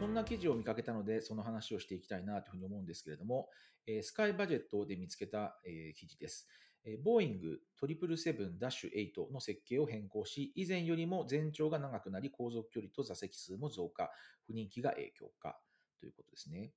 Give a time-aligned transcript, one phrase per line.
[0.00, 3.48] こんな記事を見かけたので、その話をしていきたいなというふうに思うんですけれども、
[3.86, 6.46] えースカイバジェットで見つけた、えー記事です。
[6.84, 14.10] えボーイング777-8の設計を変更し、以前よりも全長が長くなり、航続距離と座席数も増加、
[14.46, 15.58] 不人気が影響か
[15.98, 16.72] ということですね。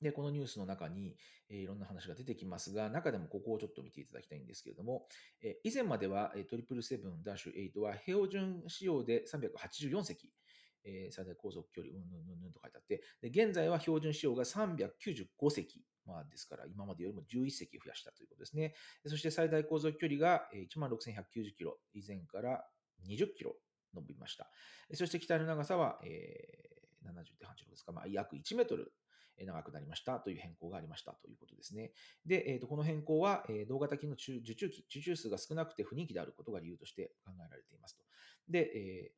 [0.00, 1.16] で、このニュースの中に、
[1.48, 5.06] えーいろんな話が出てきますが、中でもここをちょっと見ていただきたいんですけれども、
[5.42, 6.64] えー以前まではえー
[7.74, 10.30] 777-8は標準仕様で384席、
[10.84, 18.74] えー最大航続距離、うんぬんぬんぬんと書いてあって、で現在は標準仕様が395席、まあ、ですから今までよりも11席増やしたということですね。
[19.06, 22.64] そして最大航続距離がえー16,190キロ、以前から
[23.08, 23.56] 20キロ
[23.94, 24.48] 伸びました。
[24.94, 28.92] そして機体の長さは、えー70.86ですか、まあ、約1メートル
[29.46, 31.92] 長くなりましたという変更がありましたということですね。
[32.26, 38.04] で、えーとこの変更は、えー同型機の受注機、受注数が少なくて不人気であることが理由として考えられていますと。
[38.48, 39.12] で、え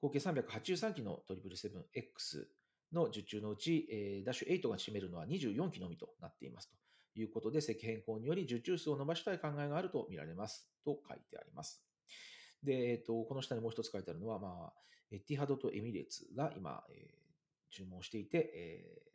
[0.00, 2.46] 合計383機の 777X
[2.92, 11.82] の受注のうち、えーダッシュ8が占めるのは24機のみとなっていますということで、席変更により受注数を伸ばしたい考えがあると見られますと書いてあります。
[12.62, 14.72] で、えっとこの下にもう一つ書いてあるのは、まあ、
[15.10, 17.18] エティハドとエミレーツが今、えー
[17.70, 19.08] 注文していて、えー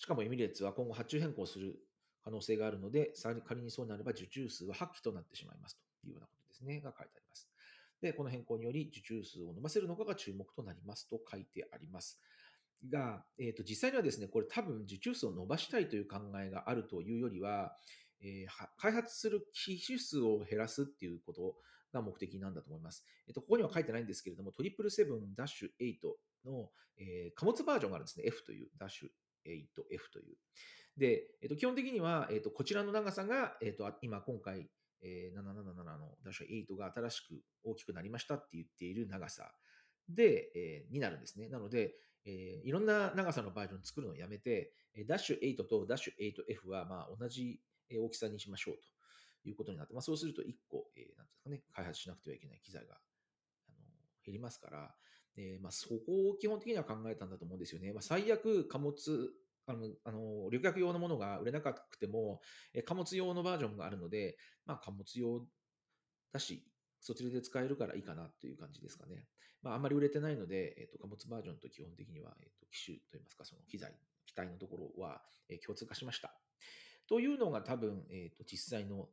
[0.00, 1.76] しかもエミレーツは今後発注変更する
[2.24, 7.48] 可能性があるので、さらに仮にそうなれば受注数は8機となってしまいますというようなことですね、が書いてあります。
[8.00, 12.20] で、この変更により受注数を伸ばせるのかが注目となりますと書いてあります。
[12.88, 17.76] が、えー、と実際にはですね、これ多分受注数を伸ばしたいという考えがあるというよりは、
[18.20, 21.54] えー開発する機種数を減らすっていうこと
[21.92, 23.04] が目的なんだと思います。
[23.26, 28.24] えっと、ここには書いてないんですけれども、777-8の、えー貨物バージョンがあるんですね。
[28.26, 29.08] F という、ダッシュ
[29.46, 30.36] 8F という。
[30.96, 34.68] で、えっと、基本的には、えっと、こちらの長さが、えっと、今今回、
[35.02, 39.52] えー777のダッシュ8が新しく大きくなりましたって言っている長さ
[40.08, 41.48] で、えーになるんですね。
[41.48, 41.94] なので、
[42.24, 44.72] えーいろんな長さのバージョン作るのをやめて、
[45.06, 47.60] ダッシュ8とダッシュ 8F はまあ同じ
[47.90, 52.94] 大きさにしましょうということになって、まあ、そうすると1個、えーなんですかね、開発しなくてはいけない機材が
[53.68, 53.78] あの
[54.24, 54.94] 減りますから、
[55.36, 57.92] えーまあ、そこを基本的には考えたんだと思うんですよね。
[57.92, 59.32] まあ、最悪、貨物、
[59.68, 62.40] あの、あの旅客用のものが売れなくても、
[62.72, 65.46] え貨物用のバージョンがあるので、まあ、貨物用
[66.32, 66.64] だし、
[67.00, 69.26] そちらで使えるからいいかなという感じですかね。
[69.62, 73.92] まあ、あんまり売れてないので、えー、と貨物バージョンと基本的には、えー、と機種といいますか、その機材、
[74.26, 75.20] 機体のところは、
[75.50, 76.34] え共通化しました。
[77.08, 79.08] というのが多分、えー、と実際の、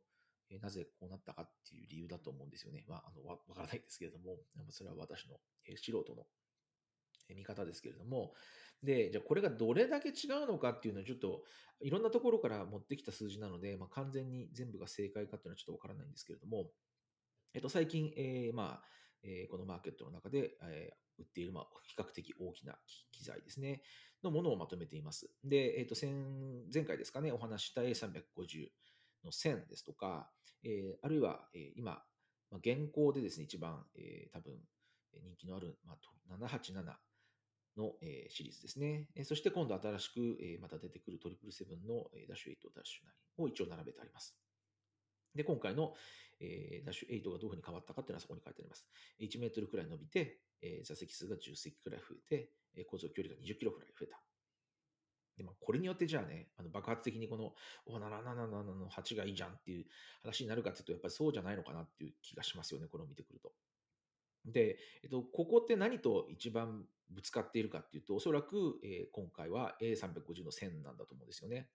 [0.48, 2.84] えなぜこうなったかっていう理由だと思うんですよね。
[2.88, 4.38] まあ、あのわからないですけれども、
[4.70, 6.26] それは私の、え素人の
[7.28, 8.32] え見方ですけれども、
[8.82, 11.42] で、じゃあこれがどれだけ違うのかっていうのはちょっと
[11.80, 16.70] いろんなところから持ってきた数字なので、まあ、完全に全部が正解かっていうのはちょっとわからないんですけれども、
[17.54, 18.82] えっと、最近、えーまあ、
[19.22, 22.74] えーこのマーケットの中で、えー売っている、まあ、比較的大きな
[23.10, 23.80] 機材ですね、
[24.22, 25.30] のものをまとめています。
[25.42, 26.12] で、えっと、先
[26.70, 28.68] 前回ですかね、お話した A350
[29.24, 30.30] の1000ですとか、
[30.62, 31.92] えーあるいは、えー今、
[32.50, 34.60] まあ、現行でですね、一番、えー多分、
[35.22, 36.98] 人気のある、まあ、787
[37.76, 39.08] の、えシリーズですね。
[39.14, 44.36] えそして今度新しく、えまた出てくる777の、えダッシュ8、ダッシュ9を一応並べてあります。
[45.34, 45.94] で、今回の、
[46.40, 48.88] えダッシュ8がどういうふうに変わったかっていうのはそこに書いてあります。
[49.20, 54.20] 1メートルくらい伸びて、え座席数が10席くらい増えて、えー航続距離が20キロくらい増えた。
[55.36, 57.52] で、まあ、これによってじゃあね、あの爆発的にこの、
[57.86, 59.84] お、777の8がいいじゃんっていう
[60.22, 63.52] 話になるかっていうと、やっぱりそうじゃないのかなっていう気がしますよね、これを見てくると。
[64.46, 71.68] で、えっと、ここって何と一番ぶつかっているかっていうと、おそらく、えー今回は A350 の1000なんだと思うんですよね。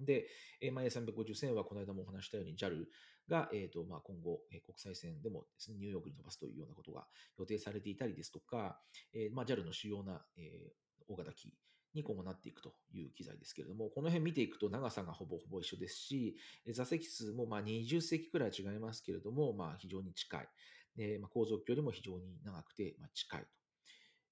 [0.00, 0.28] で、
[0.60, 2.84] えーまあ、A350 線はこの間もお話したように JAL
[3.28, 7.06] が、えーとまあ、今後、えー国際線でもです、ね、ニューヨークに飛ばすというようなことが
[7.38, 8.80] 予定されていたりですとか、
[9.12, 11.54] えーまあ、JAL の主要な、えー大型機
[11.94, 16.36] に今後なっていくという機材ですけれども、この辺見ていくと長さがほぼほぼ一緒ですし、
[16.70, 20.48] 座席数もまあ20席くらい違いますけれども、まあ、非常に近い。
[20.96, 23.46] でまあ、航続距離も非常に長くて、まあ、近い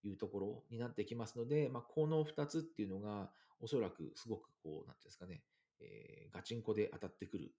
[0.02, 3.30] というところになってきますので、まあ、この2つっていうのが、
[3.60, 5.42] おそらくすごくこう、なんていうんですかね、
[5.80, 7.52] えーガチンコで当たってくる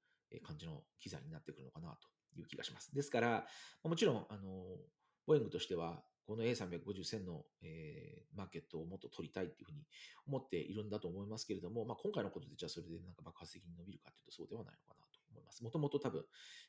[0.45, 2.93] 感じの機材になってくるのかなという気がします。
[2.93, 3.47] ですから、
[3.83, 4.77] もちろん、あの、
[5.25, 9.83] ボーイングとしては、この A350 線の、えーマーケットをもっと取りたいっていうふうに
[10.27, 15.63] 思っているんだと思いますけれども、まあ、今回のことでじゃあそれでなんか爆発的に伸びるかというとそうではないのかなと思います。
[15.63, 16.23] もともと多分、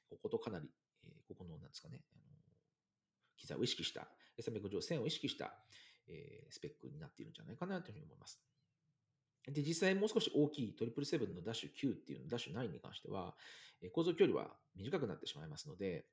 [0.08, 0.70] こことかなり、
[1.08, 2.22] えここの、なんですかね、あの
[3.36, 4.08] 機材を意識した、
[4.38, 5.54] A350 線を意識した、
[6.06, 8.40] えスペックになっているんじゃないかなというふうに思います。
[9.46, 13.34] で、実際もう少し大きい777のダッシュ9っていうの、ダッシュ9に関しては、
[13.82, 16.06] えー航続距離は短くなってしまいますので、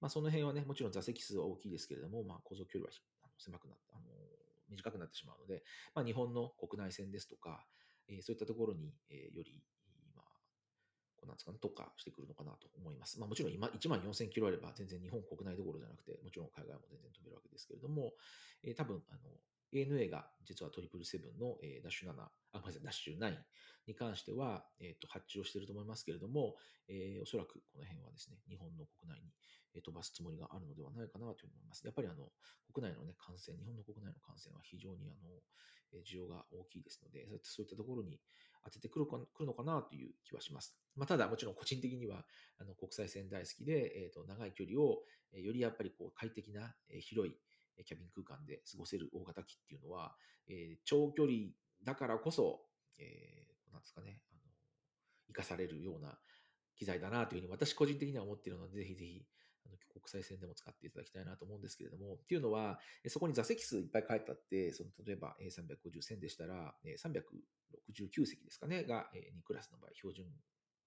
[0.00, 2.92] まあ、その辺はね、もちろん座席数は大きいですけれども、まあ、航続距離は
[3.38, 4.06] 狭くなった、あの
[4.68, 5.62] 短くなってしまうので、
[5.94, 7.64] まあ、日本の国内線ですとか、
[8.08, 9.62] えそういったところに、えより、
[11.26, 13.18] なんですかね、特化してくるのかなと思います。
[13.18, 18.12] まあ、もちろん今、1万4000キロあれば全然日本国内どころじゃなくて、もちろん海外も全然飛べるわけですけれども、
[18.62, 19.20] え多分、あの、
[19.74, 23.36] ANA が実は777の、えー、ダッシュ7、あ、ごめんなさい、ダッシュ9
[23.86, 26.56] に関しては、えっ、ー、と、発注をしていると思いますけれども、
[26.88, 31.84] えー、おそらくこの辺はですね、日本の国内に飛ばすつもりがあるのではないかなと思います。
[31.84, 32.30] やっぱりあの、
[32.72, 35.30] 国内のね、感染、日本の国内の感染は非常にあの、
[36.02, 38.18] 需要が大きいですので、そういったところに
[38.64, 40.76] 当ててくるか来るのかなという気はします。
[40.96, 42.24] まあ、ただ、もちろん個人的には、
[42.58, 45.02] あの、国際線大好きで、えっ、ー、と、長い距離を、
[45.32, 47.34] よりやっぱりこう、快適な、広い、
[47.84, 50.14] キャビン空間で過ごせる大型機っていうのは、
[50.48, 51.38] えー、長距離
[51.84, 52.60] だからこそ、
[52.98, 54.40] えー、なんですかね、あの、
[55.28, 56.18] 生かされるような
[56.76, 59.22] 機材だなというふうに私個人的には思っているので、ぜひぜひ、
[59.66, 62.78] あの国際線でも使っていただきたいなと思うんですけれども、っていうのは、
[63.08, 70.26] そこに座席数いっぱい書いてあって、その例えば A350 線でしたら、369席ですかね、が2クラスの場合、標準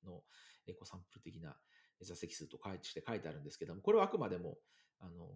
[0.05, 1.55] のこうサンプル的な
[2.01, 4.57] 座席数と書いて書いてあるんですけども、これはあくまでも、
[4.99, 5.27] あの、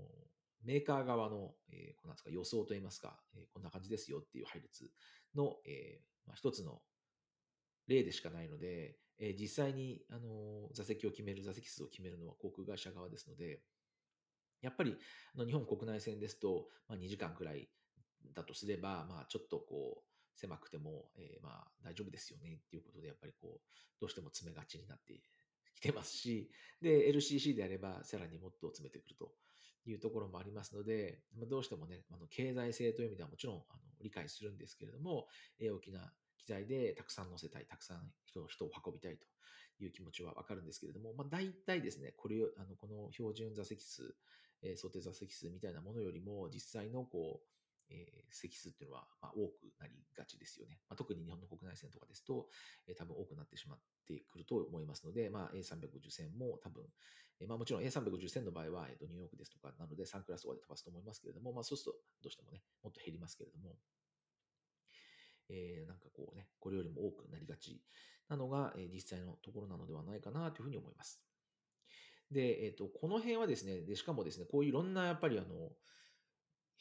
[0.63, 4.89] メーカー側の、えー、なんですか予想といいますか、えー、こんな感じですよっていう配列
[5.35, 6.79] の、えーまあ、一つの
[7.87, 13.59] 例でしかないので、えー、実際に、あの座席を決める、座席数を決めるのは航空会社側ですので、
[14.61, 14.95] やっぱり
[15.35, 17.67] あの日本国内線ですと、まあ、2時間くらい
[18.33, 23.59] だとすれば、まあ、ちょっとこう狭くても、えー、まあ大丈夫ですよねっていうことで、やっぱりこう
[23.99, 25.13] どうしても詰めがちになって
[25.75, 26.49] きてますし、
[26.81, 29.31] で、LCC であればさらにもっと詰めてくると
[29.85, 35.27] いうところもありますので、ま、どうしてもね、あの経済性という意味ではもちろんあの理解するんですけれども、
[35.59, 39.25] え、大きな機材でたくさん乗せたい、たくさん人人を運びたいと
[39.83, 44.15] いう気持ちはわかるんですけれども、まあ、大体ですね、これあのこの標準座席数、
[44.61, 47.47] えー、想定座席数みたいなものよりも、実際のこう、
[47.93, 50.79] えー、席数っていうのは、まあ、多くなりがちですよね。
[50.89, 52.47] まあ、特に日本の国内線とかですと、
[52.87, 56.83] えー、多分多くなってしまってくると思いますので、まあ、A350 線も多分、
[57.39, 63.75] えー、まあ、もちろん A350 線の場合は、えーと、ニューヨークですとかなので3クラスとかで飛ばすと思いますけれども、まあ、そうするとどうしてもね、もっと減りますけれども、
[65.49, 67.81] えー、なんかこうね、これよりも多くなりがち
[68.29, 71.21] なのが、えー、実際のところなのではないかなというふうに思います。
[72.31, 75.71] で、えっ、ー、と、この辺はですね、で、しかもですね、こういういろんなやっぱりあの、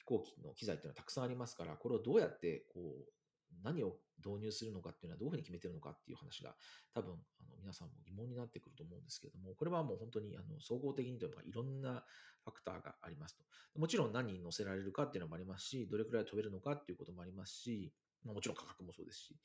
[0.03, 6.55] 飛行機の機材っていうのはたくさんありますから、これをどうやってこう何を導入するのかっていうのはどういうふうに決めてるのかっていう話が
[6.95, 12.03] 多分あの皆さんも疑問になってくると思うんですけれども、これはもう本当にあの総合的にというかいろんな
[12.45, 13.45] ファクターがありますと。
[13.79, 17.93] もちろん何人乗せられるかっていうのもありますし、どれくらい飛べるのかっていうこともありますし、
[18.25, 19.37] もちろん価格もそうですし、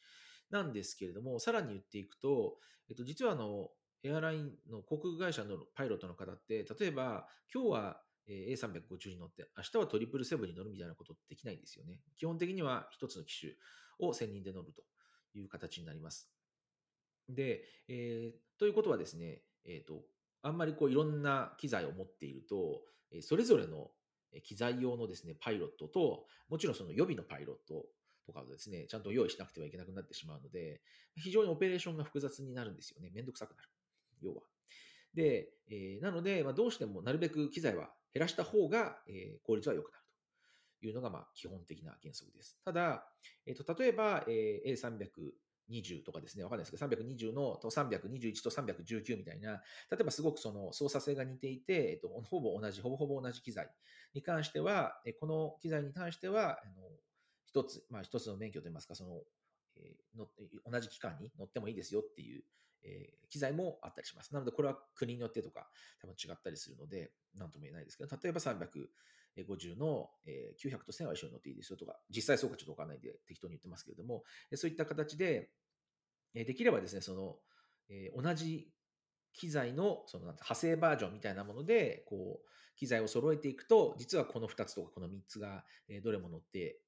[0.50, 2.58] なんですけれども、さらに言っていくと、
[2.90, 3.70] えっと、実はあの、
[4.04, 12.00] エアラインの航空会社のパイロットの方って、例えば、今日は A350 に乗って、明日はトリプルセブンに乗るみたいなことできないんですよね。
[12.18, 13.54] 基本的には一つの機種
[14.00, 14.84] を専任で乗ると
[15.38, 16.30] いう形になります。
[17.30, 20.02] で、えー、ということはですね、えっ、ー、と、
[20.42, 22.82] あんまりこういろんな機材を持っていると、
[23.22, 23.92] それぞれの
[24.44, 27.86] 機材用のですね、パイロットと、もちろんその予備のパイロット
[28.26, 30.82] とかをですね、ちゃんと用意しなくてはいけなくなってしまうので、
[31.16, 33.10] 非常にオペレーションが複雑になるんですよね。
[33.14, 33.70] めんどくさくなる。
[34.22, 34.42] 要は。
[35.14, 40.04] で、えー、なので、まあ、どうしてもなるべく機材は減らした方が、えー、効率は良くなる
[40.80, 42.58] というのが、まあ、基本的な原則です。
[42.64, 43.06] ただ、
[43.46, 44.74] えー、と例えば、えー、
[45.72, 49.62] A320 とかですね、わかんないですけど、320のと321と319みたいな、
[49.92, 53.70] 例えばすごくその操作性が似ていて、えっと、ほぼ同じ、ほぼほぼ同じ機材
[54.14, 56.84] に関しては、えこの機材に関しては、あの
[57.46, 59.22] 一つ、まあ一つの免許といいますか、その、
[59.76, 60.28] えー、の
[60.72, 62.44] 同じ期間に乗ってもいいですよっていう
[62.88, 64.34] えー、機材もあったりします。
[64.34, 65.68] なので、これは国によってとか
[66.02, 74.24] 多分違ったりするので、なんとも言えないですけど、例えば350の、えー、900と1000は一緒に乗っていいですよとか、実際そうかちょっとわかんないんで適当に言ってますけれども、
[74.56, 75.52] そういった形で、
[76.34, 77.36] えー、できればですね、その、
[77.90, 78.72] えー、同じ
[79.34, 86.80] 機材のその派生バージョンみたいなもので、こう、機材を揃えていくと、実はこの2つとかこの3つが、えどれも乗って、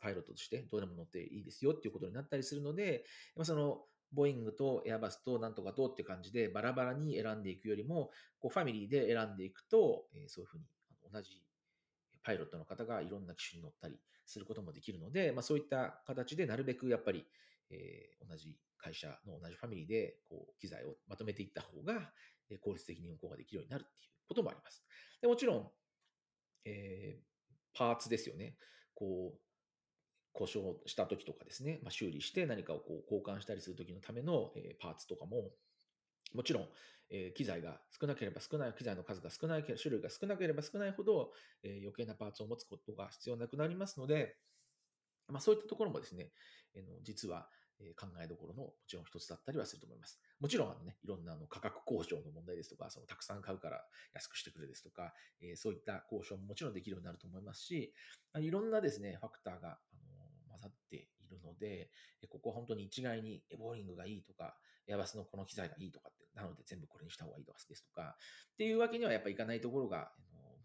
[0.00, 3.04] パイロットとしてどれも乗っていいですよっていうことになったりするので、
[3.42, 3.82] その
[4.14, 10.64] ボイングとエアバスとなんとかとって感じでバラバラに選んでいくよりも、こうファミリーで選んでいくと、え、そういうふうに
[11.12, 11.42] 同じ
[12.22, 17.26] パイロットの方がいろんな機種に乗ったりすることもできるので、まあ、そういった形でなるべくやっぱり、
[17.70, 22.12] えー、同じ会社の同じファミリーでこう機材をまとめていった方が、
[22.60, 24.84] 効率的に運行ができるようになるっていうこともあります。
[25.20, 25.70] でもちろん、
[26.66, 27.22] えー、
[27.72, 28.56] パーツですよね。
[28.94, 29.38] こう、
[30.34, 35.50] 故障した時とかですね、まあ、修理して何かをこう交換したりする時のための、えパーツとかも、
[36.34, 36.68] もちろん、
[37.10, 44.36] え機材が少なければ少ない、機材の数が少ない、種類が少なければ少ないほど、え余計なパーツを持つことが必要なくなりますので、
[45.28, 46.32] まあ、そういったところもですね、
[46.76, 47.48] あの実は
[47.96, 50.20] 考えどころのもちろん一つだったりはすると思います。
[50.40, 57.92] もちろんあの、ね、いろんなあの価格交渉の問題ですとか、そのたくさん買うから安くしてくれですとか、えそういった交渉ももちろんできるようになると思いますし、
[58.38, 59.78] いろんなですね、ファクターが、
[60.64, 61.90] あの混ざっているので、
[62.28, 64.56] ここは本当に一概にエボーリングがいいとか、
[64.86, 68.16] エアバスのこの機材がいいとかって、なので全部これにした方がいいとかですとか、
[68.54, 70.12] っていうわけにはやっぱいかないところが、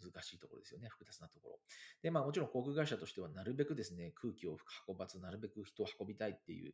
[0.02, 1.60] 難しいところですよね、複雑なところ。
[2.02, 6.74] で、まあもちろん航空会社としてはなるべくですね、空気を運ばず、なるべく人を運びたいっていう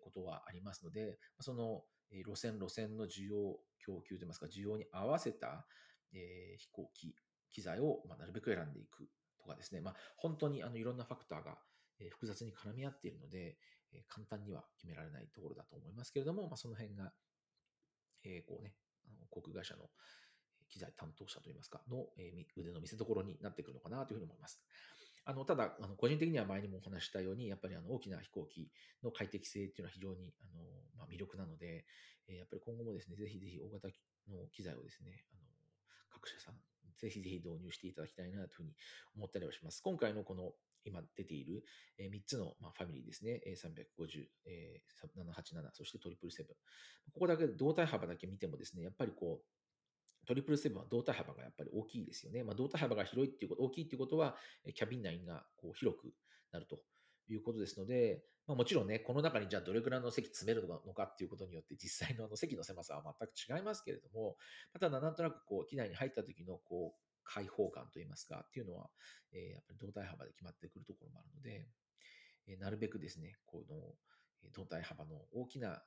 [0.00, 5.66] ことはありますので、その路線、路線の需要、供給といいますか、需要に合わせた、
[6.12, 7.14] え飛行機、
[7.50, 11.58] 機材を、ま、なるべく選んでいくとかですね、まあ、本当にあのいろんなファクターが、
[12.00, 13.56] え複雑に絡み合っているので、
[13.92, 17.12] え簡単には決められないところだと思いますけれども、まあ、その辺が、
[18.24, 18.74] えこうね、
[19.08, 19.90] あの航空会社の
[20.68, 24.60] 機材担当者といいますか、の、え腕の見せ所になってくるのかなというふうに思います。
[25.26, 28.70] あのただあの、個人的には前にもお話したように、やっぱりあの大きな飛行機
[29.02, 30.64] の快適性っていうのは非常にあの、
[30.98, 31.86] まあ、魅力なので、
[32.28, 33.88] えやっぱり今後もですね、ぜひぜひ大型
[34.28, 35.42] の機材をですね、あの
[36.10, 36.56] 各社さん、
[36.96, 38.74] ぜひぜひ導入していただきたいなというふうに
[39.16, 39.80] 思ったりはします。
[39.82, 40.52] 今回のこの
[40.84, 41.64] 今出ている
[41.98, 44.26] 3つのファミリーですね、えー350、
[45.22, 46.54] 787、そしてトリプルセブン。
[47.12, 52.42] ここだけ胴体幅だけ見てもですね、やっぱりこう、トリプルセブンは胴体幅がやっぱり大きいですよね。
[52.44, 54.36] まあ、胴体幅が広いっていうこと、大きいっていうことは、
[54.74, 56.12] キャビン内がこう広く
[56.52, 56.80] なると
[57.28, 64.36] いうことですので、まあ、もちろんね、この中にじゃあどれくらいの席詰めるのかっていうことによって実際のあの席の狭さは全く違いますけれども、
[64.72, 68.90] ただなんとなくこう機内に入った時のこう開放感といいますかっていうのは、
[69.32, 71.68] えーやっぱり胴体幅で決まってくるところもあるので、
[72.46, 75.82] えーなるべくですね、この胴体幅の大きな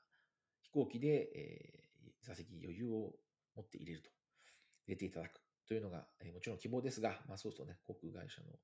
[0.62, 1.88] 飛行機で、えー
[2.22, 3.13] 座席余裕を
[3.56, 4.10] 持って入れると、
[4.88, 8.60] 入れていただくというのが、えーもちろん希望ですが、まあ、そうするとね、航空会社の、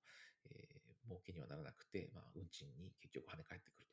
[0.45, 3.87] えー儲けにはならなくて、まあ、運賃に結局跳ね返ってくる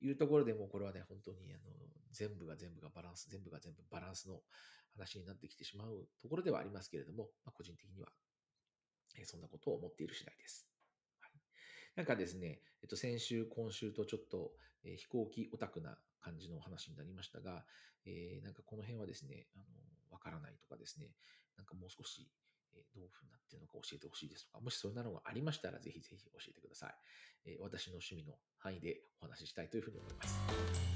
[0.00, 0.06] と。
[0.06, 1.62] いうところでもうこれはね、本当にあの
[2.10, 4.42] 全部が全部がバランス、全部が全部バランスの
[4.94, 8.08] 話になってきてしまうところではありますけれども、まあ、個人的には、
[9.18, 10.66] えそんなことを思っている次第です。
[11.20, 11.30] はい、
[11.96, 17.64] なんかですね、えっと、先週、今週とちょっと、え飛行機オタクな感じのお話になりましたが、
[18.06, 19.64] えーなんかこの辺はですね、あの、
[20.10, 21.10] わからないとかですね、
[21.56, 22.30] なんかもう少し、
[22.72, 26.94] えどういうふうになっているのか教えてほしいですとか、もしそんなのがありましたら、ぜひぜひ教えてください。
[27.46, 30.89] えー私の趣味の範囲でお話ししたいというふうに思います。